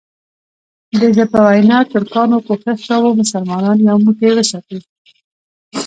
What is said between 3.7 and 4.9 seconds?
یو موټی وساتي.